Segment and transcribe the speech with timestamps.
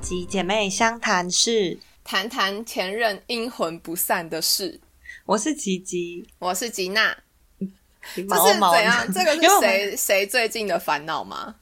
[0.00, 4.80] 集姐妹相谈室，谈谈前任阴魂不散的事。
[5.26, 7.16] 我是吉吉，我是吉娜。
[8.16, 9.12] 这是怎样？
[9.12, 11.56] 这个是谁谁最近的烦恼吗？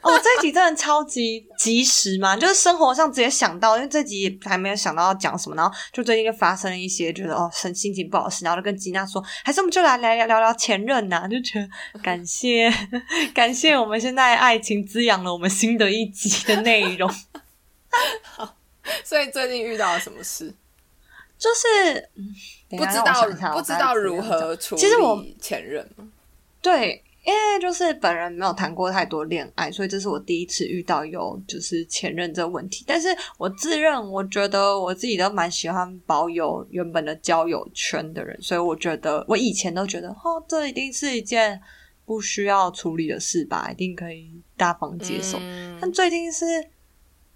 [0.02, 11.68] 哦，这集真的超级及时嘛，就是生活上直接想到，因为这集还没有想到要讲什么，然后就最近就发生了一些觉得哦，心心情不好的事，然后就跟吉娜说，还是我们就来来聊聊聊前任呐、就觉得
[12.00, 12.72] 感谢
[13.34, 17.10] 感谢我们现在爱情滋养了我们新的一集的内容，
[19.04, 20.54] 所以最近遇到了什么事？
[21.38, 22.10] 就是、
[22.68, 26.06] 不知道不知道如何处其实我理前任吗？
[26.60, 32.84] 对，因为就是本人没有谈过太多恋爱，所以这是我第一次遇到有就是前任这个问题。
[32.86, 33.08] 但是
[33.38, 41.60] 我自认，我觉得我自己都蛮喜欢保有原本的交友圈的人，所以我觉得我以前都觉得，哦，这一定是一件
[42.04, 45.38] 不需要处理的事吧，一定可以大方接受。
[45.80, 46.44] 但嗯，最近是，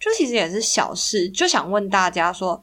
[0.00, 2.61] 就其实也是小事，就想问大家说，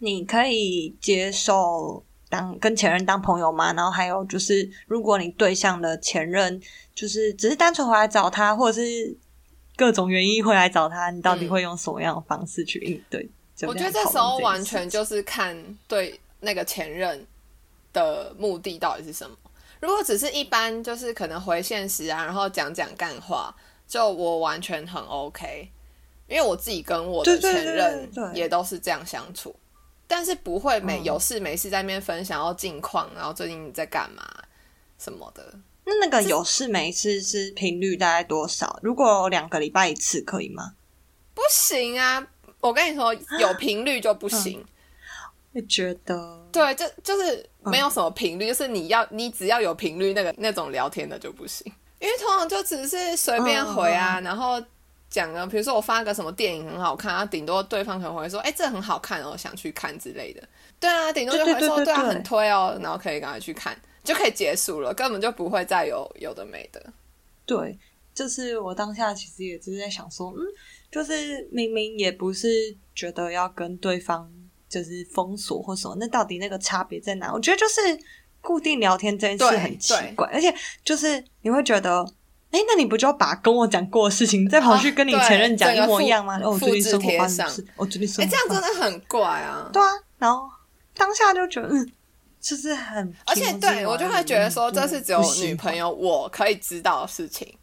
[0.00, 3.72] 你可以接受当跟前任当朋友吗？
[3.72, 6.60] 然后还有就是，如果你对象的前任
[6.94, 9.16] 就是只是单纯回来找他，或者是
[9.76, 13.28] 各种原因会来找他，你到底嗯会用什么样的方式去应对？
[13.56, 15.56] 就我觉得这时候完全就是看
[15.86, 17.26] 对那个前任
[17.92, 19.36] 的目的到底是什么。
[19.80, 23.54] 如果只是一般就是可能回现实啊，然后讲讲干话，
[23.86, 25.68] 就我完全很 OK，
[26.28, 29.54] 因为我自己跟我的前任也都是这样相处，
[30.08, 34.24] 但是不会每嗯有事没事在那边分享要近况，然后最近你在干嘛
[34.98, 35.54] 什么的。
[35.84, 38.80] 那那个有事没事是频率大概多少？
[38.82, 40.72] 如果两个礼拜一次可以吗？
[41.34, 42.26] 不行啊！
[42.60, 44.64] 我跟你说，有频率就不行。
[45.54, 54.62] 会觉得对，就就是嗯没有什么频率，就是你要你只要有频率，那个那种聊天的就不行，因为通常就只是随便回嗯啊，然后
[55.10, 60.42] 讲啊，比如说我发个什么电影很好看，啊，顶多对方可能会说，哎、这很好看哦，想去看之类的。
[60.78, 66.92] 对啊，顶多就会说，啊，对对对对对很推哦，然后可以赶快去看，就可以结束了，根本就不会再有有的没的。
[67.46, 67.78] 对，
[68.14, 70.40] 就是我当下其实也只是在想说，嗯，
[70.90, 74.30] 就是明明也不是觉得要跟对方
[74.68, 77.32] 就是封锁或什么，那到底那个差别在哪？
[77.32, 77.80] 我觉得就是
[78.42, 80.54] 固定聊天这件事很奇怪，而且
[80.84, 82.06] 就是你会觉得。
[82.50, 86.38] 哎，那你不就把跟我讲过的事情再跑去跟你前任讲一模一样吗？
[86.42, 87.66] 哦，我最近复制生活贴上发生什么事？
[87.76, 89.68] 我最近生哎、这样真的很怪啊。
[89.72, 89.88] 对啊，
[90.18, 90.48] 然后
[90.94, 91.92] 当下就觉得，嗯，
[92.40, 95.88] 就是很，而且对我就会觉得说，这是只有女朋友。
[95.88, 97.54] 友我可以知道的事情，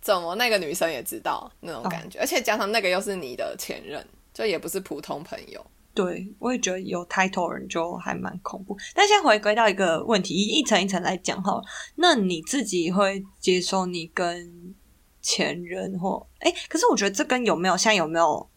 [0.00, 2.18] 怎么那个女生也知道那种感觉？
[2.18, 5.64] 而且加上那个又是你的前任，就也不是普通朋友。
[5.94, 8.76] 对，我也觉得有 title 人就还蛮恐怖。
[8.94, 11.64] 但先回归到一个问题，一一层一层来讲好了。
[11.94, 14.74] 那你自己会接受你跟
[15.22, 16.52] 前任或哎？
[16.68, 18.50] 可是我觉得这跟有没有现在有没有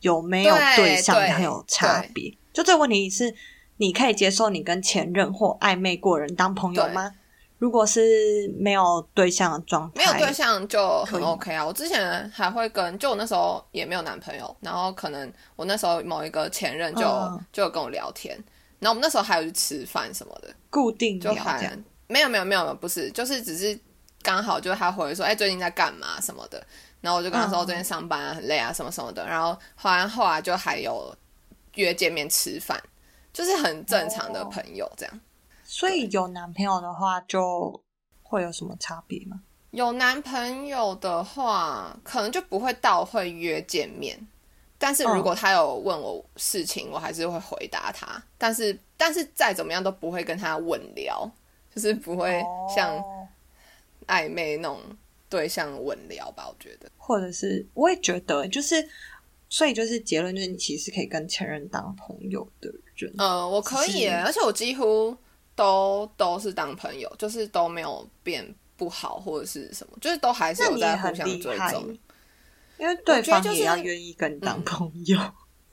[0.00, 2.30] 有没有对对象对很有差别。
[2.52, 3.34] 就这个问题是，
[3.78, 7.10] 你可以接受你跟前任或暧昧过人当朋友吗？
[7.62, 11.64] 如果是没有对象的状态，没有对象就很 OK 啊。
[11.64, 18.36] 我之前还会跟，就我那时候也没有男朋友，然后可能我那时候某一个前任就、嗯就有跟我聊天，
[18.80, 21.78] 然后我们那时候还有去吃饭什么的，固定就还。
[22.08, 23.78] 没有没有没有不是，就是只是
[24.22, 26.60] 刚好就是他回说，哎、最近在干嘛什么的，
[27.00, 31.16] 然后我就跟他说，最近上班啊，很累啊，什么什么的，然后后来后来就还有
[31.76, 32.82] 约见面吃饭，
[33.32, 35.20] 就是很正常的朋友这样。
[35.72, 37.82] 所以有男朋友的话，就
[38.22, 39.40] 会有什么差别吗？
[39.70, 44.28] 有男朋友的话，可能就不会到会约见面，
[44.76, 48.22] 但是如果他有问我事情，我还是会回答他。
[48.36, 51.26] 但是但是再怎么样都不会跟他稳聊，
[51.74, 53.26] 就是不会像哦
[54.06, 54.78] 暧昧那种
[55.30, 56.46] 对象稳聊吧。
[56.46, 58.86] 我觉得或者是我也觉得，就是
[59.48, 63.10] 所以就是结论就是，你其实可以跟前任当朋友的人。
[63.16, 65.16] 呃，我可以而且我几乎
[65.54, 71.96] 都都是当朋友，就是都没有变不好或者是什么，就是都还是有在互相追踪。，
[72.78, 75.18] 因为对方也要愿意跟你当朋友。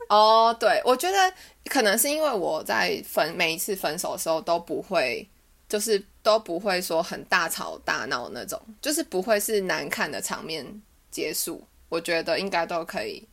[0.10, 1.34] 哦，对，我觉得
[1.66, 5.28] 可能是因为我在分每一次分手的时候都不会，
[5.68, 10.66] 就是都不会说很大吵大闹那种，就是不会是难看的场面
[11.12, 11.64] 结束。
[11.90, 13.28] 我觉得应该都可以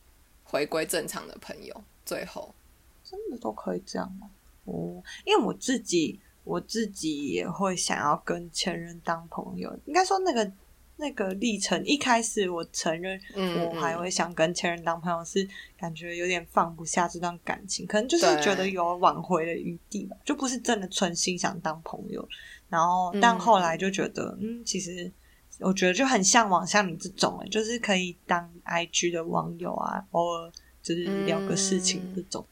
[0.45, 1.75] 回归正常的朋友。
[2.05, 2.55] 最后，
[3.03, 4.29] 真的都可以这样吗？
[4.65, 9.77] 哦，因为我自己我自己也会想要跟前任当朋友。
[9.85, 10.51] 应该说那个
[10.97, 15.47] 那个历程，一开始我承认嗯，我还嗯会想跟前任当朋友，是
[15.77, 22.27] 感觉有点放不下这段感情，可能就是对觉得有挽回的余地吧，就不是真的存心想当朋友。
[22.69, 25.13] 然后，但嗯后来就觉得，嗯，其实
[25.61, 30.53] 我觉得就很向往像你这种、欸，就是可以当 IG 的网友啊，偶尔
[30.83, 32.47] 就是聊个事情这种。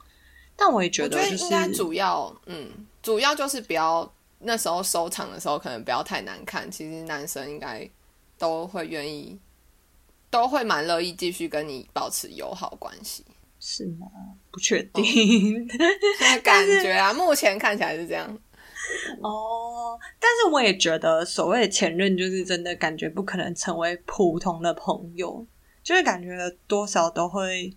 [0.57, 2.71] 但我也觉得就是主要，嗯，
[3.05, 6.69] 主要就是不要那时候收场的时候，可能不要太难看。
[6.71, 7.89] 其实男生应该
[8.39, 9.39] 都会愿意，
[10.31, 13.23] 都会蛮乐意继续跟你保持友好关系。
[13.61, 14.07] 是吗？
[14.51, 15.69] 不确定。
[16.21, 18.27] 那感觉啊，目前看起来是这样。
[19.23, 25.47] 哦，但是我也觉得所谓的前任，就是真的感觉不可能成为普通的朋友，
[25.83, 26.37] 就是感觉
[26.67, 27.75] 多少都会，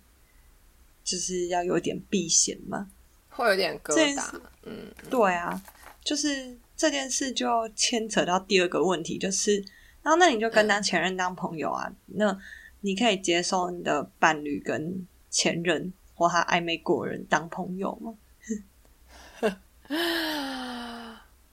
[1.04, 2.88] 就是要有点避嫌嘛。
[3.30, 5.60] 会有点疙瘩嗯，对啊，
[6.02, 9.56] 就是这件事就牵扯到第二个问题，就是，
[10.02, 12.36] 然后那你就跟当前任当朋友啊，那
[12.80, 18.14] 你可以接受你的伴侣跟前任或他暧昧过人当朋友吗？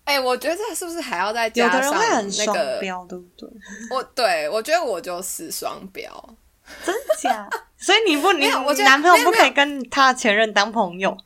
[0.05, 2.79] 哎、我觉得这是不是还要再有加上的人会很那双个？
[2.79, 3.49] 标，对不对？
[3.89, 6.37] 我对我觉得我就是双标。
[6.85, 7.49] 真假？
[7.77, 11.17] 所以你不，你我觉得男朋友不可以跟他的前任当朋友？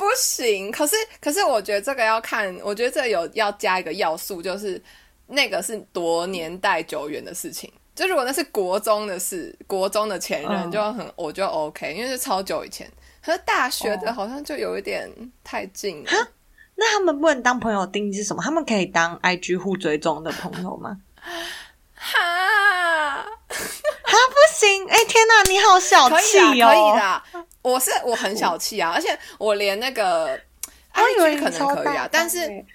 [0.00, 4.82] 不行，可是可是我觉得这个要看，我觉得这有要加一个要素，就是
[5.26, 7.70] 那个是多年代久远的事情。
[7.94, 12.90] 就如果那是国中的事，国中的前任嗯就很，我就 OK，因为是超久以前。
[13.22, 15.06] 可是大学的哦好像就有一点
[15.44, 16.10] 太近了。
[16.76, 18.42] 那他们不能当朋友定义是什么？
[18.42, 20.96] 他们可以当 IG 互追踪的朋友吗？
[21.94, 22.18] 哈，
[23.22, 24.88] 哈，不行！
[24.88, 26.96] 哎、天哪，你好小可气以啦，可以哦！
[26.96, 27.24] 啦。
[27.62, 30.38] 我是我很小气啊，而且我连那个
[30.94, 32.66] IG 可能可以啊但是欸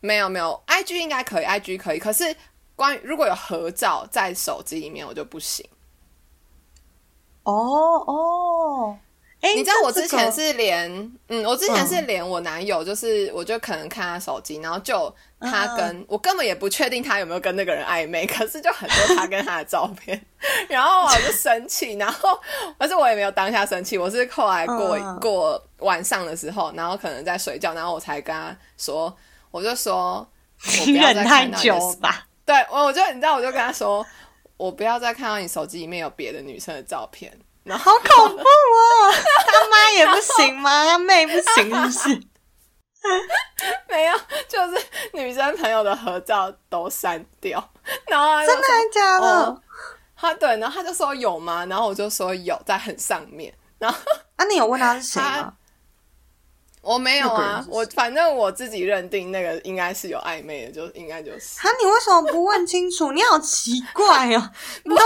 [0.00, 2.34] 没有没有，IG 应该可以，IG 可以，可是
[2.74, 5.64] 关于如果有合照在手机里面，我就不行。
[7.44, 7.52] 哦
[8.06, 8.98] 哦，
[9.42, 10.88] 哎、你知道我之前是连，
[11.26, 20.24] 嗯，我之前嗯是连我男友，就是我就可能看他手机，然后就他嗯跟、我根本也不确定他有没有跟那个人暧昧，可是就很多他跟他的照片，
[20.68, 22.38] 然后我就生气，然后
[22.78, 29.12] 可是我也没有当下生气，我是后来过、嗯过晚上的时候，然后可能在睡觉，然后我才跟他说，
[29.50, 30.24] 我就说
[30.78, 32.28] 我不你要再忍太看到你的久吧？
[32.46, 34.06] 对，我我就你知道，我就跟他说，
[34.56, 37.36] 我不要再看到你手机里面有别的女生的照片。
[37.70, 39.12] 好恐怖哦！
[39.46, 40.84] 他妈也不行吗？
[40.86, 42.08] 他妹不行是？
[43.88, 44.14] 没有，
[44.48, 47.62] 就是女生朋友的合照都删掉。
[48.06, 49.26] 然后真的还假的？
[49.26, 49.62] 哦
[50.14, 51.66] 他对，然后他就说有吗？
[51.66, 53.52] 然后我就说有，在很上面。
[53.78, 53.98] 然后
[54.36, 55.52] 啊，你有问他是谁吗？
[56.82, 61.60] 我没有啊我反正我自己认定那个应该是有暧昧的，就应该就是。
[61.60, 63.12] 啊，你为什么不问清楚？
[63.12, 64.50] 你好奇怪哦！
[64.84, 65.00] 你都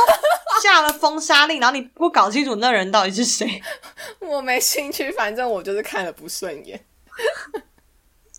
[0.62, 3.62] 下了封杀令，然后你不搞清楚那人到底是谁？
[4.20, 6.82] 我没兴趣，反正我就是看了不顺眼，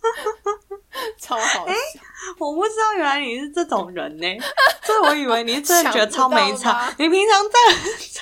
[1.19, 1.73] 超好笑。
[2.39, 4.25] 我不知道原来你是这种人呢，
[4.83, 6.93] 这我以为你真的觉得超没差。
[6.97, 7.57] 你平常在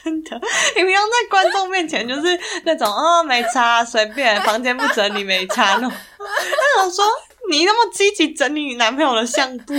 [0.03, 0.39] 真的，
[0.75, 5.91] 你平常在观众面前就是那种 哦没差，随便房间不整理没差那种。
[6.19, 7.05] 他想说
[7.49, 9.73] 你那么积极整理你男朋友的相簿，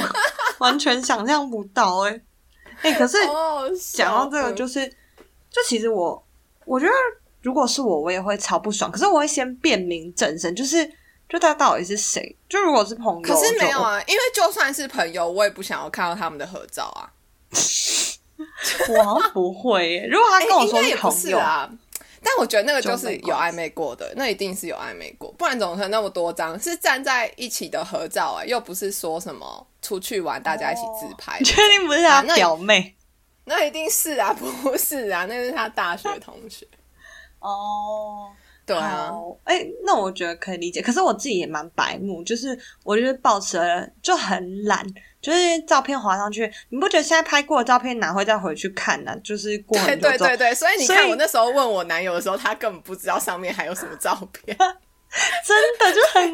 [0.59, 2.21] 完全想象不到哎、
[2.83, 4.87] 哎、可是好好笑讲到这个，就是
[5.51, 6.27] 就其实我
[6.65, 6.93] 我觉得
[7.43, 8.91] 如果是我，我也会超不爽。
[8.91, 10.89] 可是我会先辨明正身，就是
[11.29, 12.37] 就他到底是谁。
[12.49, 17.11] 就如果是朋友，可是没有啊，因为就算是朋友，我也不想要看到他们的合照啊。
[18.89, 20.09] 我好像不会耶。
[20.11, 21.71] 如果他哎跟我说也不朋友，是啊。
[22.23, 28.45] 但我觉得那个就是有暧昧过的，那一定是有暧昧过，不然怎么可能那么多张是站在一起的合照啊？
[28.45, 32.97] 又不是说什么出去玩大家一起自拍 你，确定不是他啊那表妹？
[33.45, 36.67] 那一定是啊， 不是啊，那是他大学同学。
[37.39, 38.33] 哦，
[38.67, 40.83] 对啊，好，哎、那我觉得可以理解。
[40.83, 44.85] 可是我自己也蛮白目，就是我就是抱持了就很懒，
[45.23, 54.57] 就是照片滑上去，你不觉得现在拍过的照片哪会再回去看呢、就是过对很 久之后，对对对，所以你看我那时候问我男友的时候，他根本不知道上面还有什么照片。
[55.47, 56.31] 真的就很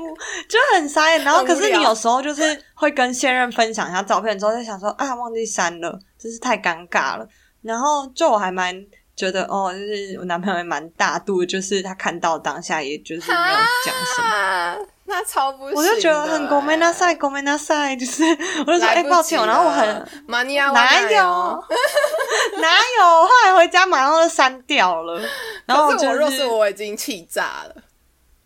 [0.48, 1.20] 就很傻眼。
[1.22, 2.42] 然后可是你有时候就是
[2.74, 7.28] 会跟现任分享一下照片之后，就想说啊忘记删了，真是太尴尬了。
[7.60, 8.74] 然后就我还蛮
[9.14, 14.28] 觉得哦，就是我男朋友也蛮大度，就是他看到当下也就是没有讲什么。
[14.36, 18.24] 啊，那超不行，我就觉得很狗没那赛，狗没那赛，就是
[18.66, 19.86] 我就说哎、抱歉，然后我很
[20.28, 21.02] 哪有 哪
[22.98, 25.20] 有，后来回家马上就删掉了。
[25.66, 27.74] 然后就可是我若是我已经气炸了。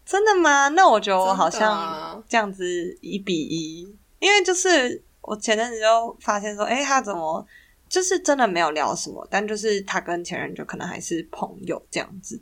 [0.05, 0.69] 真的吗？
[0.69, 2.65] 那我觉得我好像这样子
[3.01, 7.45] 一比一，因为就是我前阵子就发现说，哎、他怎么
[7.89, 12.41] 就是真的没有聊什么，但就是他跟前任就可能还是朋友这样子。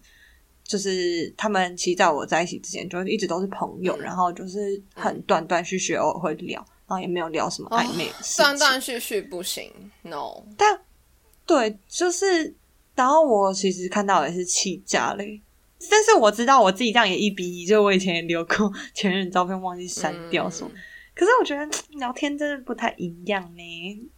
[0.66, 8.42] 就是他们其实在我在一起之前就一直都是朋友，嗯然后就是很断断续续偶尔会聊，然后也没有聊什么暧昧的事情。
[8.42, 9.70] 断断续续不行
[10.00, 10.42] ，no。
[10.56, 10.80] 但
[11.44, 12.54] 对，就是，
[12.94, 15.38] 然后我其实看到也是气炸嘞。
[15.90, 20.70] 但是我知道我自己这样也一比一，就我以前也留过前任照片，忘记删掉什么。
[20.72, 20.78] 嗯
[21.14, 23.62] 可是我觉得嗯 聊天真的不太一样呢，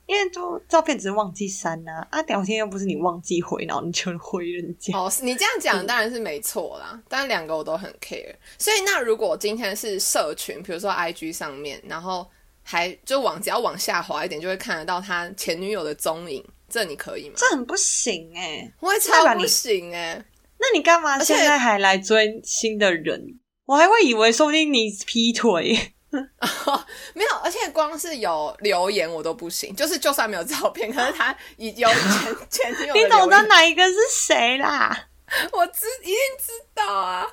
[0.07, 4.97] 因为就照片只是忘记删呐、啊，聊天又不是你忘记回，然后你就回人家。
[4.97, 8.35] 哦，你这样讲当然是没错啦，但两个我都很 care。
[8.59, 12.27] 所以那如果今天是社群，比如说 IG 上面，然后
[12.63, 17.35] 还就往只要往下滑一点，就会看得到他前女友的踪影，这你可以吗？
[17.37, 20.25] 这很不行哎、我会代表你超不行哎、
[20.59, 23.39] 那你干嘛现在还来追新的人？
[23.67, 25.93] 我还会以为说不定你劈腿。
[27.15, 35.09] 没有，而且光是有留言我都不行，就是就算没有照片，可是他已有前 前女友的你怎么知道，哪一个是谁啦？
[35.53, 37.27] 我知一定知道啊。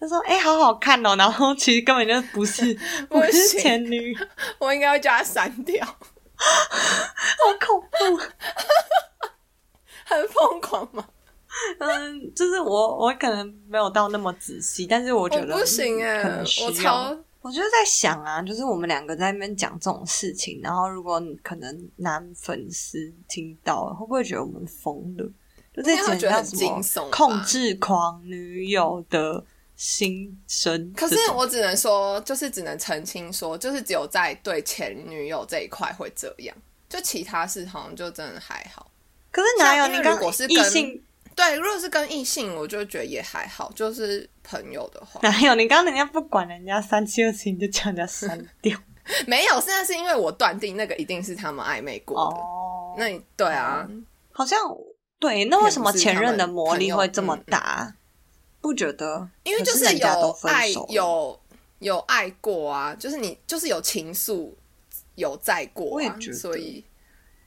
[0.00, 2.74] 他说：“哎、好好看哦。”然后其实根本就不是，
[3.08, 4.26] 不 不是前女友，
[4.58, 5.94] 我应该会叫他删掉，好
[7.64, 8.18] 恐怖。
[10.04, 11.06] 很疯狂吗？
[11.78, 16.20] 嗯，就是我，我可能没有到那么仔细，但是我觉得我不行哎、
[16.62, 25.30] 我要超我就在想啊，就是我们两个在那边讲这种事情，然后如果可能男粉丝听到了，会不会觉得我们疯了？
[25.74, 29.44] 就在应该会讲觉得很像什么惊悚控制狂女友的
[29.74, 30.92] 心声。
[30.94, 36.56] 可是我只能说，就是只能澄清说，就是只有在对前女友这一块会这样，
[36.88, 38.90] 就其他事好像就真的还好。
[39.30, 41.02] 可是哪有你刚如果是跟异性
[41.34, 48.78] 对，如果是跟异性，我就觉得也还好，就是朋友的话， 哪有你刚刚人家不管人家三七二十一，你就叫人家删掉
[49.26, 49.60] 没有。
[49.60, 52.36] 现在是因为我断定那个一定是他们暧昧过的。
[52.38, 52.94] 哦。
[52.98, 53.88] 那你对啊，
[54.30, 54.58] 好像
[55.18, 57.94] 对，那为什么前任的魔力会这么大？
[58.60, 59.28] 不觉得？
[59.44, 61.40] 因为就是有爱有
[61.80, 64.50] 有爱过啊，就是你就是有情愫
[65.14, 66.84] 有在过啊，我也觉得所以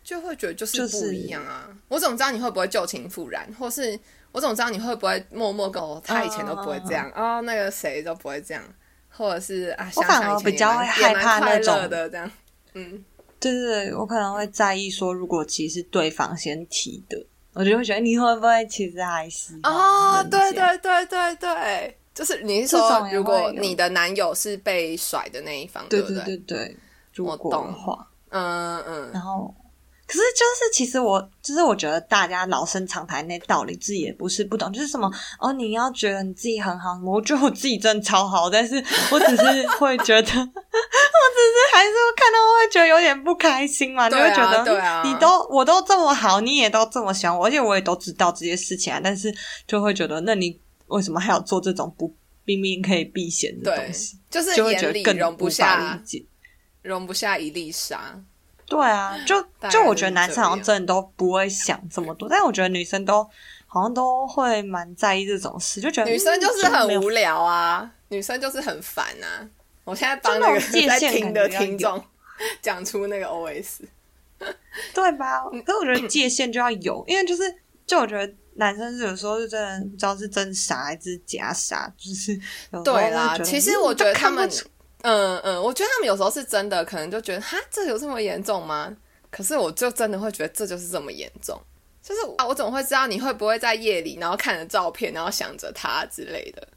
[0.05, 1.67] 就会觉得就是不一样啊。
[1.89, 3.99] 我怎么知道你会不会旧情复燃，或是
[4.31, 8.63] 我怎么知道你会不会默默跟我他以前都不会这样哦，那个谁都不会这样，
[9.09, 12.31] 或者是啊，我反而比较会害怕那种的这样，
[12.75, 13.03] 嗯，
[13.39, 21.97] 对对对，我可能会在意说，如果其实是对方先提的，我就会觉得你会不会其实还是哦，对对对对对。
[22.15, 26.23] 就是你是说如果你的男友是被甩的那一方，对不对？
[26.23, 26.77] 对对，
[27.13, 29.53] 如果的话，嗯嗯，然后，
[30.07, 38.75] 可是就是其实我就是我觉得大家老生常谈那道理自己也不是不懂，就是什么哦，你要觉得你自己很好，我觉得我自己真的超好，但是
[39.11, 49.33] 我只是会觉得， 我只是还是看到会觉得有点不开心嘛，你会觉得对啊你都我都这么好，你也都这么喜欢我，而且我也都知道这些事情啊，但是
[49.67, 55.99] 就会觉得，那你为什么还要做这种不明明可以避嫌的东西？，就是就会觉眼里得更容不下。
[56.83, 58.21] 容不下一粒沙。
[58.67, 63.23] 对啊，就就我觉得男生好像真的都不会想这么多，但我觉得女生都
[63.67, 69.47] 好像都会蛮在意这种事，就觉得女生就是很无聊啊，女生就是很烦啊。
[69.83, 72.03] 我现在帮那个在限听的听众
[72.59, 73.81] 讲出那个 OS，
[74.93, 75.43] 对吧？
[75.43, 77.43] 可是我觉得界限就要有，因为就是
[77.85, 82.39] 就我觉得男生是有时候是真的不知道是真傻还是假傻，就是
[82.83, 84.49] 对啦其实嗯我觉得他们
[85.05, 88.91] 嗯嗯，我觉得他们有时候是真的，可能就觉得哈，这有这么严重吗？
[89.29, 91.61] 可是我就真的会觉得这就是这么严重。
[92.01, 96.67] 就是啊，我怎么会知道你会不会在夜里，然后看着照片，然后想着他之类的？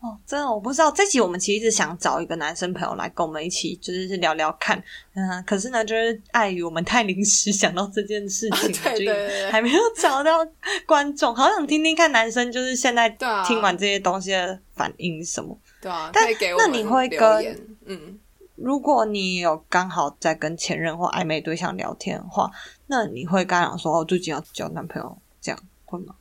[0.00, 0.92] 哦，真的我不知道。
[0.92, 4.80] 这集我们其实一直想找一个男生朋友来跟我们一起，就是聊聊看。
[5.14, 10.46] 嗯，可是呢，就是碍于我们太临时想到这件事情， 对对就对还没有找到
[10.86, 11.34] 观众。
[11.34, 13.08] 好想听听看男生就是现在
[13.44, 15.58] 听完这些东西的反应是什么。
[15.80, 18.18] 对啊，但那你会跟，嗯，
[18.56, 22.50] 如果你有刚好在跟前任或暧昧对象聊天的话，
[22.86, 26.14] 那你会跟他讲说：“哦，最近要交男朋友，这样会吗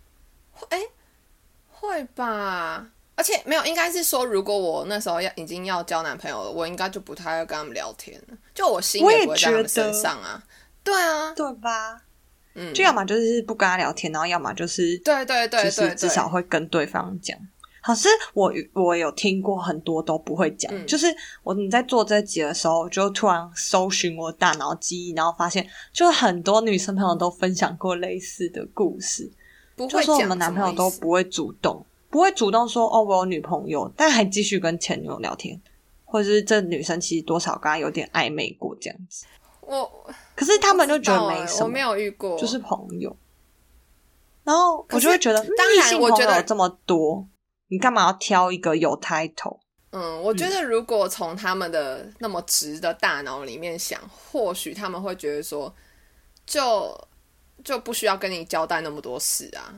[1.72, 2.88] 会吧？
[3.16, 10.44] 而且没有，应该是说，如果我那时候要已经要交男朋友了，我应该就不太会跟他们聊天了，就我心我也也不会在他们身上啊。
[10.84, 12.02] 对啊？”，对吧？
[12.54, 17.38] 嗯，就要么就是不跟他聊天，然后要么就是对对对就是对，至少会跟对方讲。
[17.88, 20.86] 可是我我有听过很多都不会讲，嗯。
[20.86, 21.08] 就是
[21.42, 29.32] 我你在做这集的时候，就突然搜寻我大脑记忆，然后发现，就很多女生朋友都分享过类似的故事，
[29.78, 35.58] 就说我们男朋友都不会主动，不会主动说哦我有女朋友，但还继续跟前女友聊天，
[36.04, 39.26] 或者是这女生其实多少跟他有点暧昧过这样子，
[39.62, 39.90] 我。
[40.36, 43.16] 可是他们就觉得没什么，我没有遇过，就是朋友。
[44.44, 47.26] 然后我就会觉得，当然我觉得这么多，
[47.70, 49.60] 你干嘛要挑一个有 title？
[49.92, 55.74] 嗯，我觉得如果从他们的那么直的大脑里面想，或许他们会觉得说，
[56.46, 57.08] 就
[57.64, 59.74] 就不需要跟你交代那么多事啊，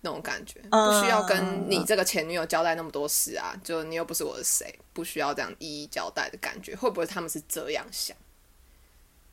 [0.00, 8.16] 那种感觉，不需要跟你这个前女友交代那么多事啊，就你又不是我的谁，不需要这样一一交代的感觉，会不会他们是这样想？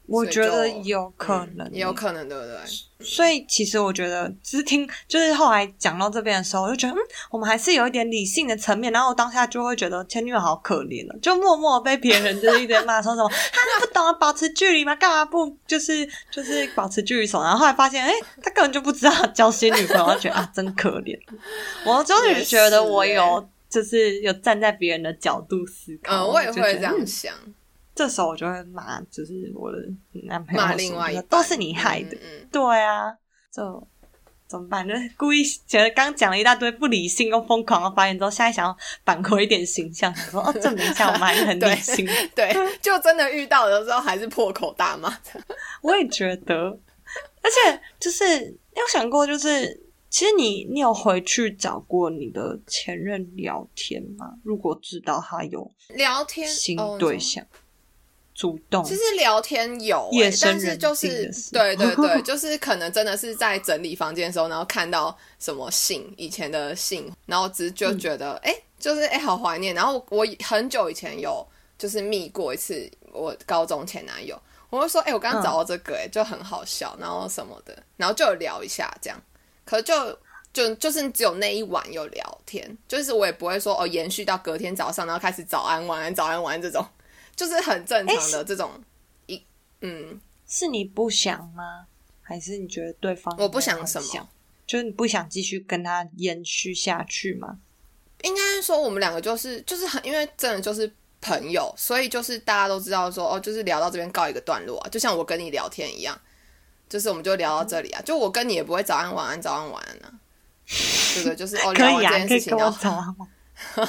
[0.08, 2.58] 我觉得有可能，也有可能，对不对？
[3.06, 6.98] 所以其实我觉得，只是听，就是后来讲到这边的时候，我就觉得，嗯，
[7.30, 8.92] 我们还是有一点理性的层面。
[8.94, 14.96] 然后当下就会觉得前女友好可怜了，就默默被别人就是一直骂说什么，他 不懂得保持距离吗？
[14.96, 17.42] 干嘛不就是就是保持距离手？
[17.42, 21.20] 然后后来发现，哎，他根本就不知道交新女朋友，觉得啊，真可怜。
[21.86, 26.16] 我终于觉得我有，就是有站在别人的角度思考。
[26.16, 27.34] 嗯，我也会这样想。
[27.96, 29.78] 这时候我就会骂，就是我的
[30.28, 32.18] 男朋友，骂另外一都是你害的。
[32.52, 33.10] 对啊，
[33.50, 33.88] 就
[34.48, 34.86] 怎么办？
[34.86, 42.06] 就故意觉得刚讲了一大堆不理性又疯狂的发言之后，现在想要扳回一点形象，想说哦，证明一下我们还是很理性。
[42.36, 45.18] 对，就真的遇到的时候还是破口大骂。
[45.82, 46.54] 我也觉得，
[47.42, 48.26] 而且就是
[48.76, 54.34] 有想过，就是其实你你有回去找过你的前任聊天吗？
[54.44, 57.46] 如果知道他有聊天新对象。
[58.36, 60.10] 主动，其实聊天有，
[60.42, 69.74] 但是就是对对对，就是可能真的是在整理房间的时候， 然后看到什么信，以前的信，然后只就觉得哎，就是哎，好怀念。
[69.74, 74.38] 然后我很久以前有就是密过一次我高中前男友，
[74.70, 79.18] 我会说哎，我刚刚找到这个，哎，就很好笑，然后什么的，然后就聊一下这样，
[79.64, 79.94] 可就
[80.52, 86.86] 就就是只有那一晚有聊天，就是我也不会说哦，延续到隔天早上，然后开始早安晚安早安晚安这种。
[87.36, 88.72] 就是很正常的这种
[89.26, 89.44] 一
[89.82, 91.86] 嗯，是你不想吗？
[92.22, 94.30] 还是你觉得对方我不想什么？
[94.66, 97.60] 就是你不想继续跟他延续下去吗？
[98.24, 106.20] 应该说我们两个就是就是很因为真的就是朋友，所以就是大家都知道说哦，就是聊到这边告一个段落啊，就像我跟你聊天一样，
[106.90, 110.14] 就是我们就聊到这里啊，就我跟你也不会早安晚安早安晚安啊，
[111.14, 111.36] 对不对？
[111.36, 113.16] 就是哦， 聊完这件事情要早安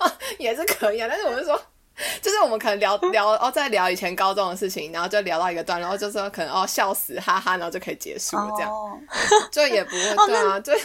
[0.00, 1.58] 哦，也是可以啊，但是我是说。
[2.20, 9.06] 就是我们可能聊聊哦，在聊以前高中的事情，然后就聊到一个段，然后就说可能哦笑死哈哈，然后就可以结束了，这样
[9.50, 10.78] 就也不会对啊，对，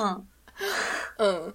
[0.00, 0.26] 嗯
[1.18, 1.54] 嗯，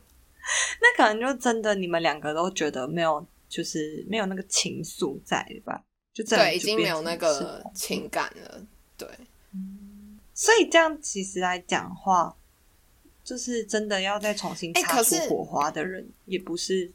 [0.82, 5.84] 那可能就真的你们两个都觉得没有，就是没有那个情愫在吧？
[6.12, 8.65] 就对，已经没有那个情感了，
[8.97, 9.08] 对。
[10.34, 12.36] 所以这样其实来讲话，
[13.23, 16.91] 就是真的要再重新擦出火花的人，也不是。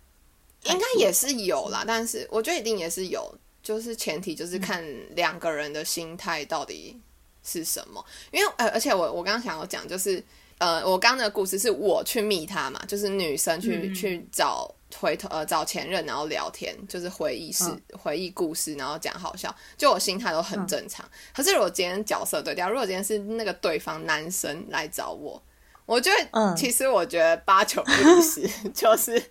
[0.64, 7.00] 应该也是有啦，但是我觉得一定也是有，就是前提就是看两个人的心态到底
[7.44, 8.04] 是什么。
[8.32, 10.22] 因为呃，而且我我刚刚想要讲，就是
[10.58, 21.08] 呃，我刚刚的故事是我去密他嘛，就是女生去去找回头呃找前任，然后聊天，就是回忆事、回忆故事，然后讲好笑，就我心态都很正常。
[21.32, 25.40] 可是如果今天角色对调，如果今天是那个对方男生来找我，
[25.86, 29.22] 我觉得其实我觉得八九不离十， 就是。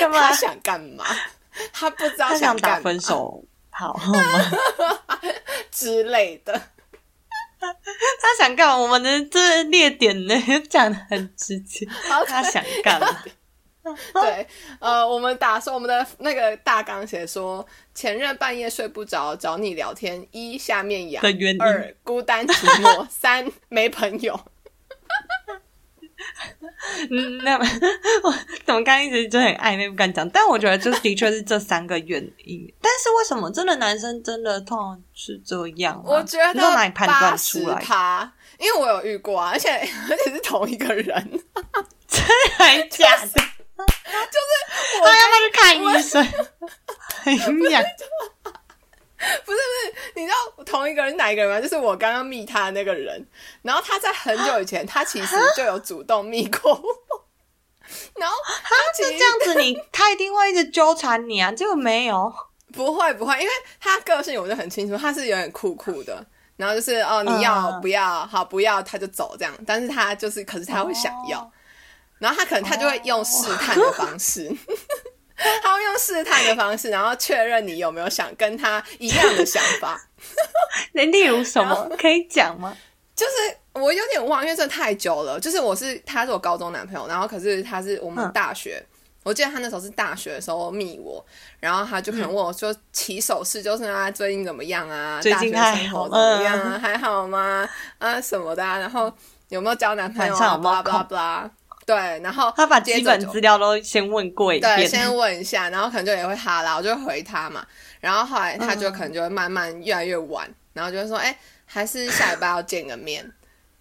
[0.00, 0.20] 干嘛？
[0.20, 1.04] 他想干嘛？
[1.72, 4.14] 他不知道他想打分手，好吗
[5.70, 6.52] 之类的。
[7.60, 8.76] 他想干嘛？
[8.76, 10.34] 我们的这列点呢，
[10.68, 11.86] 讲的很直接。
[12.26, 13.24] 他想干嘛？
[14.14, 14.46] 对，
[14.80, 21.22] 呃，我们打说我们的那个大纲写说，前任半夜睡不着找你聊天，一下面痒，
[21.60, 24.40] 二孤单寂寞，三没朋友。
[27.10, 30.28] 嗯，那我怎么刚一直就很暧昧不敢讲？
[30.30, 32.74] 但我觉得这的确是这三个原因。
[32.80, 36.02] 但是为什么真的男生真的通常是这样？
[36.04, 37.82] 我觉得哪里判断出来？
[37.82, 41.40] 他，因为我有遇过啊，而且而且是同一个人，
[42.08, 42.24] 真
[42.58, 43.26] 的假的？
[43.26, 43.36] 就
[43.82, 44.50] 是
[45.00, 46.26] 他要不要去看医生？
[47.22, 47.82] 很痒。
[49.46, 51.58] 不是不是，你知道同一个人哪一个人吗？
[51.58, 53.26] 就是我刚刚密他的那个人，
[53.62, 56.82] 然后他在很久以前，他其实就有主动密过我，
[58.16, 62.32] 然后他是这样子，你他一定会一直纠缠你啊，结果没有，
[62.72, 66.24] 不会不会，因为他个性我就很清楚，他是有点酷酷的，
[66.56, 71.50] 然后就是哦你要不要好不要他就走这样，但是他就是可是他会想要，
[72.18, 74.50] 然后他可能他就会用试探的方式。
[75.36, 80.00] 他会用试探的方式，然后确认你有没有想跟他一样的想法。
[80.94, 82.74] 那例如什么可以讲吗？
[83.16, 83.32] 就是
[83.74, 85.38] 我有点忘，因为这太久了。
[85.38, 88.84] 就是我是他是我高中男朋友，然后可是他是我们大学。
[89.22, 91.24] 我记得他那时候是大学的时候密我，
[91.58, 95.18] 然后他就可能问我说：“起手式就是他最近怎么样啊？
[95.22, 96.78] 大学生活怎么样啊？
[96.78, 97.66] 还好吗？
[97.98, 98.62] 啊什么的？
[98.62, 99.10] 然后
[99.48, 100.58] 有没有交男朋友？”啊？
[100.58, 101.50] 巴拉巴拉。
[101.86, 107.64] 对，然后他把基本资料都先问过一遍对，遍，先问一下，然后可能就也会哈啦，我就会回他嘛。
[108.00, 111.34] 然后后来他就嗯可能就会慢慢越来越晚，然后就会说，哎、
[111.64, 113.30] 还是下礼拜要见个面。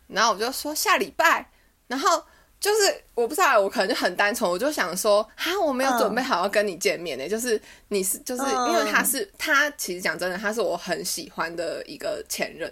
[0.07, 1.49] 然后我就说下礼拜，
[1.87, 2.23] 然后
[2.59, 12.71] 就是我不知道，我可能就很单纯，我就想说，啊，我没有准备好要跟你见面呢、 就是你是就是嗯因为他是他其实讲真的，他是我很喜欢的一个前任。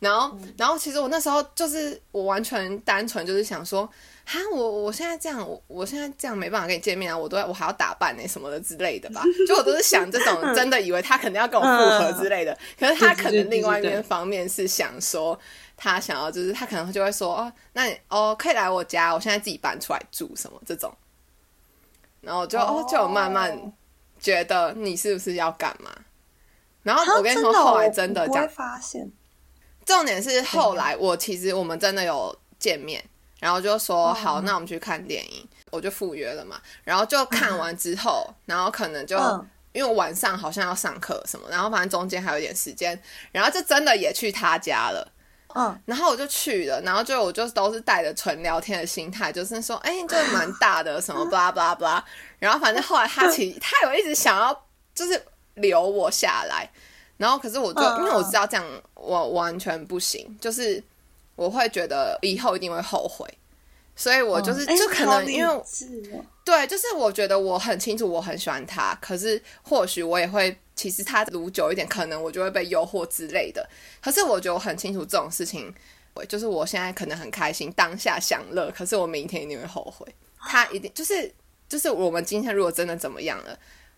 [0.00, 3.86] 然后，然后其实我那时候就是我完全单纯就是想说，
[4.24, 9.22] 哈，我我现在这样，我我现在这样没办法跟你见面啊，我都要我还要打扮呢、什么的之类的吧。
[9.46, 12.56] 就我都是想这种，真的以为他肯定要跟我复合之类的。
[12.78, 15.38] 可是他可能另外一面方面是想说，
[15.82, 20.94] 他想要就是他可能就会说，哦，那你哦可以来我家，我现在自己搬出来住什么这种。
[22.20, 23.72] 然后我就哦就有慢慢
[24.20, 25.90] 觉得你是不是要干嘛？
[26.82, 29.10] 然后我跟你说，后来真的我不会讲，发现，
[29.86, 33.02] 重点是后来我其实我们真的有见面，
[33.38, 36.60] 然后就说哦好，那我们去看电影，我就赴约了嘛。
[36.84, 45.12] 然后就看完之后， 然后可能就、嗯因为我晚上好像要上课什么，然后反正中间还有一点时间，然后就真的也去他家了。
[45.54, 52.02] 嗯，然后我就去了，然后就我就都是带着纯聊天的心态，就是说，哎、这蛮大的，什么 blah blah blah。
[52.38, 55.22] 然后反正后来他其实他有一直想要就是
[55.54, 56.70] 留我下来，
[57.16, 60.82] 然后可是我就嗯因为我知道这样我完全不行，就是
[61.36, 63.26] 我会觉得以后一定会后悔，
[63.96, 65.64] 所以我就是、哎就可能因为
[66.44, 73.68] 对，就是我觉得我很清楚我很喜欢他，可是或许我也会，其实他撸久一点，可能我就会被诱惑之类的。
[74.00, 75.72] 可是我觉得我很清楚这种事情，
[76.28, 80.06] 就是我现在可能很开心，当下享乐，可是我明天一定会后悔。
[80.40, 81.30] 他一定就是
[81.68, 83.56] 就是我们今天如果真的怎么样了，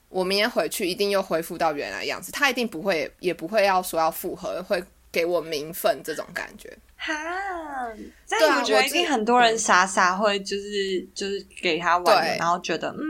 [0.08, 6.76] 我明天回去一定又恢复到原来样子，他一定不会也不会要说要复合，会给我名分这种感觉。
[7.04, 7.12] 哈，
[8.28, 13.02] 对啊但我觉得一定很多人傻傻会就是就是给他玩然后觉得嗯，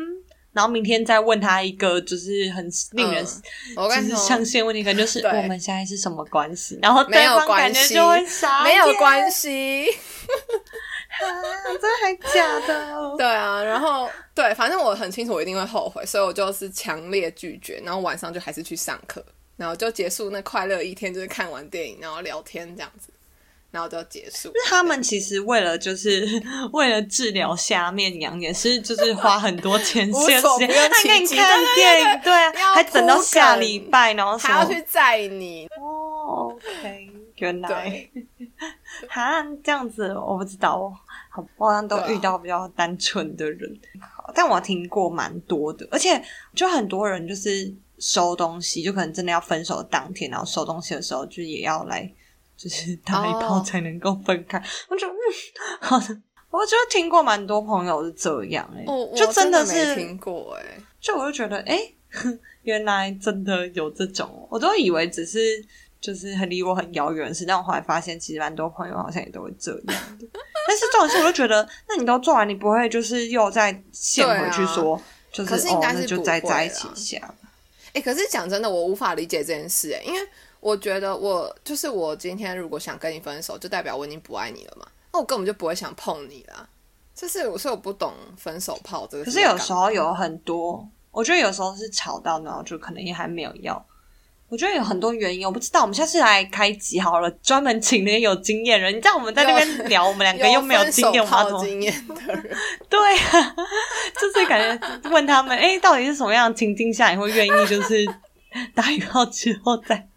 [0.53, 3.43] 然后明天再问他一个就是很令人嗯
[3.77, 5.31] 我跟就是你说，象限问题，可能就是对。
[5.31, 9.87] 我们现在是什么关系，然后没有对方感关系觉就会傻，没有关，系。
[11.15, 11.27] 哈，
[11.67, 13.17] 真的还假的？
[13.19, 19.23] 对啊，然后对，反正我很清楚我一定会后悔，所以我就是强烈拒绝，然后晚上就还是去上课，
[19.59, 23.13] 然后就结束那快乐一天，就是看完电影，然后聊天这样子，
[23.73, 24.53] 然后就结束。
[24.67, 26.41] 他们其实为了就是
[26.73, 38.13] 为了治疗下面痒，也是就是花很多钱无限时间，所不用他给你其极看电影，对啊，要还等到下礼拜，然后还要去载你，哦，OK，原来对，
[39.09, 40.93] 哈这样子我不知道哦，
[41.31, 46.23] 好，我好像都遇到比较单纯的人，好但我听过蛮多的，而且
[46.55, 52.11] 就很多人就是收东西，就可能真的要分手当天，然后收东西的时候就也要来，
[52.63, 54.63] 就是打一炮哦才能够分开。
[54.89, 55.17] 我就嗯，
[55.81, 56.17] 好的，
[56.51, 58.85] 我就听过蛮多朋友是这样哎、
[59.17, 61.81] 就真的没是听过哎、就我就觉得，哎、
[62.63, 65.41] 原来真的有这种哦，我都以为只是
[66.01, 70.27] 就是很离我很遥远的事，但我后来发现，其实蛮多朋友好像也都会这样的。
[70.69, 75.01] 但是这种事，我就觉得，那你都做完，你不会就是又再陷回去说，
[75.33, 77.35] 就是哦，那就再在一起下。
[77.93, 80.21] 哎、可是讲真的，我无法理解这件事哎、因为
[80.63, 86.69] 我觉得我就是我今天如果想跟你分手，就代表我已经不爱你了嘛，那我根本就不会想碰你啦。
[87.15, 89.25] 就是我所以我不懂分手炮这个。
[89.25, 93.85] 可是有时候有很多，我觉得有时候是吵到，然后就可能也还没有要。
[94.49, 95.81] 我觉得有很多原因，我不知道。
[95.81, 98.95] 我们下次来开集好了，专门请那些有经验人。
[98.95, 101.65] 你知道我们在那边聊，我们两个又没有经验，我们要怎么？
[101.65, 102.57] 经验的人，
[102.89, 103.57] 对啊，
[104.21, 108.07] 就是感觉问他们，哎、到底是什么样的情境下你会愿意就是
[108.75, 110.09] 打一炮之后再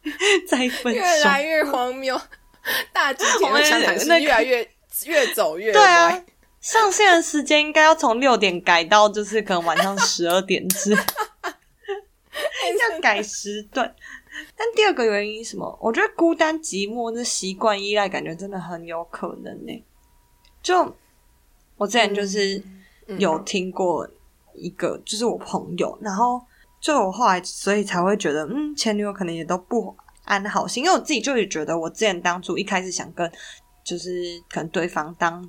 [0.48, 1.00] 再分手？
[1.00, 2.20] 越来越荒谬，
[2.92, 4.70] 大吉姐我们妹相谈室那个越来越
[5.06, 6.26] 越走越对啊歪。，
[6.62, 10.92] 上线的时间应该要从六点改到就是可能晚上十二点之，
[12.92, 13.94] 要改时段。
[14.58, 15.78] 但第二个原因是什么？
[15.82, 19.86] 我觉得孤单寂寞这习惯依赖，感觉真的很有可能呢、
[20.62, 20.94] 就
[21.78, 22.62] 我之前就是
[23.08, 24.06] 嗯有听过
[24.54, 26.42] 一个，就是我朋友，然后
[26.86, 33.32] 就我后来所以才会觉得，嗯，前女友可能也都不安好心，因为我自己就也觉得，我之前当初一开始想跟
[33.84, 35.44] 就是可能对方当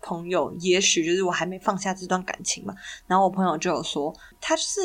[0.00, 2.74] 朋友，也许就是我还没放下这段感情嘛。
[3.06, 4.80] 然后我朋友就有说，他是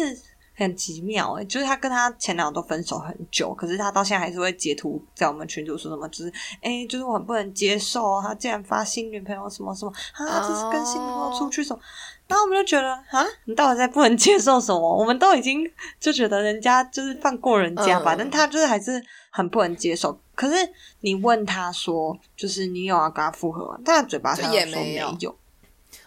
[0.58, 11.82] 很奇妙、就是他跟他前男友都分手很久，可是他到现在还是会截图在我们群组说什么，就是哎、就是我很不能接受，他竟然发新女朋友什么什么啊，这是跟新女朋友出去什么。
[12.34, 14.98] 然后我们就觉得啊，你到底在不能接受什么？
[14.98, 20.20] 我们都已经就觉得人家就是放过人家吧，嗯但他就是还是很不能接受。
[20.34, 20.56] 可是
[21.02, 23.80] 你问他说，就是你有要跟他复合吗？
[23.86, 25.36] 他的嘴巴上也说没没有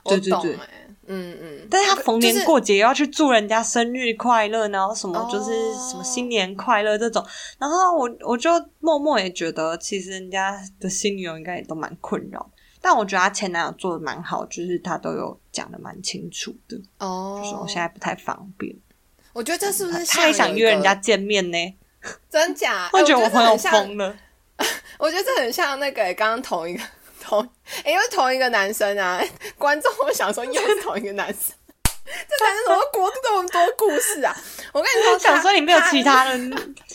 [0.03, 0.59] 对对对
[1.09, 7.25] 嗯嗯，但是他逢年过节又要去祝人家生日快乐，然后什么就是哦什么新年快乐这种，
[7.61, 12.51] 然后我我就默默也觉得，其实人家的新女友应该也都蛮困扰。
[12.89, 18.73] 但我觉得她前男友做的蛮好，就是他都有讲的蛮清楚的，哦，就是我现在不太方便。
[19.33, 21.59] 我觉得这是不是他也想约人家见面呢？
[22.31, 22.89] 真假？
[22.95, 24.17] 我哎觉得我朋友疯了。
[25.01, 26.83] 我觉得这很像那个欸刚刚同一个
[27.21, 27.41] 同，
[27.83, 29.21] 欸因为同一个男生啊，
[29.59, 34.33] 观众我想说又是同一个男生，这才是什么国度这么多故事啊？
[34.73, 36.39] 我跟你说，想说你没有其他他的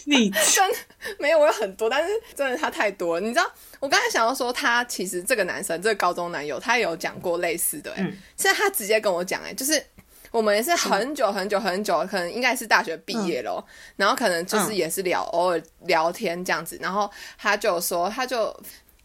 [0.06, 0.78] 例子，真的
[1.20, 3.22] 没有，我有很多，但是真的他太多了。
[3.22, 8.18] 你知道，我刚才想要说，他其实这个男生，这个高中男友，他有讲过类似的、欸，嗯。
[8.38, 9.84] 是他直接跟我讲，哎，就是
[10.32, 13.62] 我们也是很久很久很久，可能应该是大学毕业咯，
[13.98, 18.58] 然后可能就是嗯也是聊、偶尔聊天这样子，然后他就说，他就。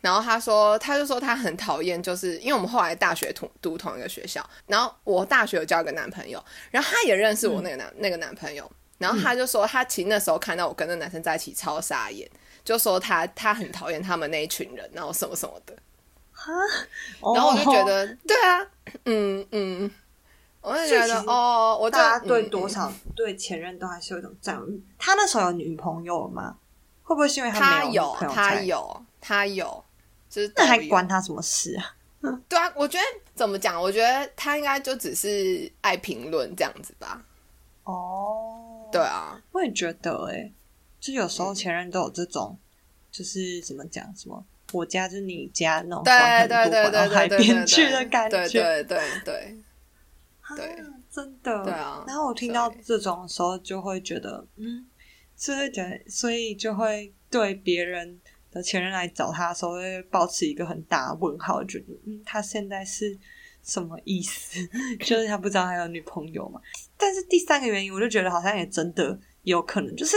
[0.02, 12.30] 然后他说，他就说他很讨厌，就是因为我们后来大学同读同一个学校，然后我大学有交一个男朋友，然后他也认识我那个男、那个男朋友，然后他就说他其实那时候看到我跟那男生在一起超傻眼，
[12.66, 15.74] 就说他他很讨厌他们那一群人，然后什么什么的，
[17.34, 18.66] 然后我就觉哦得，对啊，
[19.04, 19.90] 嗯嗯，
[20.60, 24.84] 我就觉得哦，我大家对嗯多少、对前任都还是有一种占有欲。
[24.98, 26.56] 他那时候有女朋友了吗？
[27.04, 28.62] 会不会是因为他没有他才？
[28.64, 29.84] 有他有，
[30.28, 31.94] 就是那还关他什么事啊？
[32.48, 33.04] 对啊，我觉得
[33.36, 33.80] 怎么讲？
[33.80, 37.22] 我觉得他应该就只是爱评论这样子吧。
[37.84, 40.52] 哦，对，啊，我也觉得、欸，哎，
[41.00, 42.58] 就有时候前任都有这种，
[43.10, 49.56] 就是怎么讲，什么我家就是你家那种对管很对对对多管到海边去的感觉，对对对对，
[50.40, 50.76] 啊对
[51.10, 54.86] 真的，对啊然后我听到这种的时候，就会觉得，嗯，
[55.36, 63.16] 就会觉得，所以就会对别人的前任来找他的时候，会保持一个很大的问号，觉得，嗯，他现在是
[63.62, 64.58] 什么意思？
[65.00, 66.60] 就是他不知道他有女朋友嘛。
[66.98, 70.16] 但是第三个原因，我就觉得好像也真的有可能，就是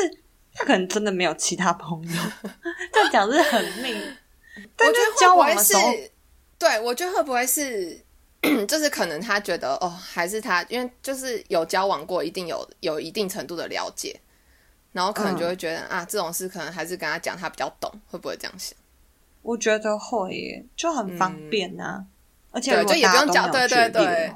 [0.53, 2.21] 他可能真的没有其他朋友。
[2.93, 3.95] 这样讲是很命，
[4.75, 6.11] 但我觉是交得会不会往的时候，是？
[6.57, 7.99] 对，我觉得会不会是？
[8.69, 14.17] 就是可能他觉得哦，还是他，因为就是有交往过，一定有有一定程度的了解，
[14.93, 18.73] 然后可能就会觉得、啊，这种事可能还是跟他讲，他比较懂，会不会这样想？
[19.41, 22.05] 我觉得会耶，就很方便啊。
[22.51, 24.31] 而且就也不用讲对对对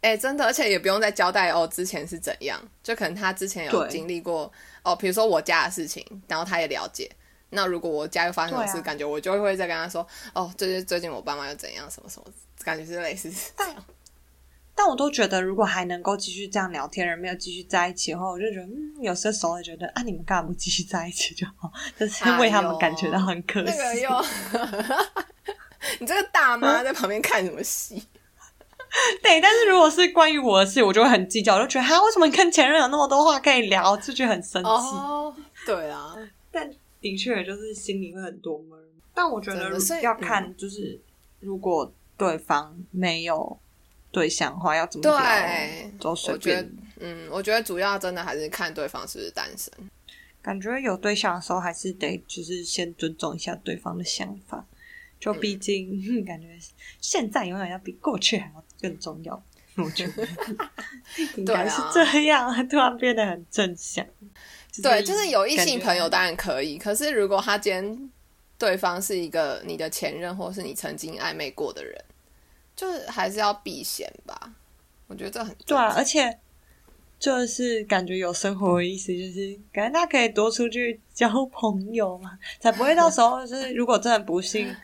[0.00, 4.50] 哎、真的，而且也不用再交代哦，之前是怎样，就可能他之前有对经历过
[4.92, 7.10] 哦，比如说我家的事情，然后他也了解。
[7.50, 12.26] 那如果我家又发生什么事，啊感觉我就会再跟他说哦，最近最近我爸妈又怎样，什么什么，
[12.62, 13.74] 感觉是类似这样。
[14.74, 21.72] 但我都觉得，如果还能够继续这样聊天，人没有继续在一起的话，我就觉得，嗯，有些时候会觉得，啊，你们干嘛不继续在一起就好？
[21.98, 23.72] 就是 为他们感觉到很可惜。
[23.72, 24.24] 那个又，
[25.98, 28.00] 你这个大妈在旁边看什么戏？
[29.22, 34.68] 对，但是如果是关于我的事，我就会很计较，我就觉得，哈，为什么你跟前任有那么多话可以聊，就觉得很生气。
[34.68, 35.34] 哦，
[35.66, 36.14] 对啊，
[36.50, 36.70] 但
[37.00, 38.78] 的确就是心里会很多闷。
[39.14, 39.70] 但我觉得
[40.00, 41.00] 要看，就是
[41.40, 43.58] 如果对方没有
[44.10, 49.72] 对象的话，要怎么聊对，都随便。，嗯，我觉得主要真的还是看对方是不是单身。
[50.40, 54.64] 感觉有对象的时候，还是得就是先尊重一下对方的想法。
[55.20, 56.56] 就毕竟、嗯感觉
[57.00, 59.42] 现在永远要比过去还要更重要。
[59.76, 60.26] 我觉得
[61.36, 64.04] 应该是这样，突然变得很正向。
[64.82, 66.10] 对，就是有异性朋友的。
[66.10, 68.10] 当然可以，可是如果他今天
[68.58, 71.96] 对方是一个你的前任，或是你曾经暧昧过的人，
[72.74, 74.52] 就是还是要避嫌吧。
[75.06, 76.38] 我觉得这很对啊，而且
[77.20, 84.74] 就是感觉有生活的意思，就是感觉他可以多出去交朋友嘛，才不会到时候就是如果真的不幸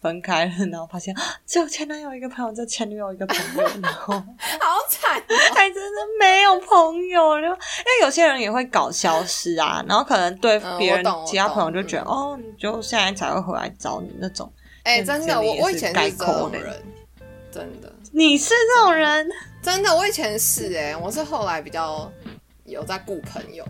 [0.00, 7.48] 分开了，然后发现啊只有前男友一个朋友，就前女友一个朋友， 然后好惨哦、还真的没有朋友了。
[7.48, 14.50] 因为有些人也会搞消失啊，然后可能对嗯别人其他朋友就觉得、懂哦，你就现在才会回来找你那种。
[14.84, 16.82] 哎、嗯真的，我我以前该是这种人，
[17.52, 19.28] 真的你是这种人，
[19.62, 22.10] 真的，我以前是哎、我是后来比较
[22.64, 23.64] 有在顾朋友，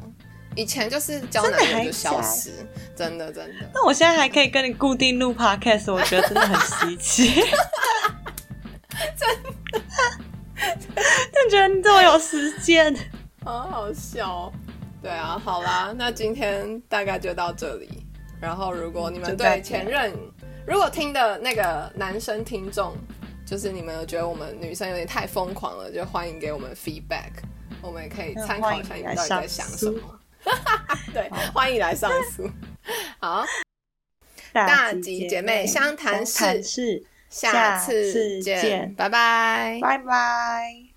[0.56, 2.50] 以前就是交男友就消失，
[2.96, 3.70] 真的真的。
[3.72, 7.42] 那我现在还可以跟你固定录 podcast，我觉得真的很稀奇。
[9.16, 9.80] 真的，
[11.32, 12.94] 就觉得你这么有时间。
[13.44, 14.52] 好好笑、哦。
[15.02, 18.04] 对啊，好啦，那今天大概就到这里。
[18.38, 20.12] 然后，如果你们对前任，
[20.66, 22.94] 如果听的那个男生听众，
[23.46, 27.30] 就是你们有觉得我们女生有点太疯狂了，就欢迎给我们 feedback，
[27.80, 30.19] 我们也可以参考一下你们到底在想什么。
[31.12, 32.48] 对，欢迎来上诉。
[33.20, 33.44] 好，
[34.53, 39.79] 大吉姐妹相谈室谈室，下次见，见拜拜。
[39.81, 40.89] 拜拜。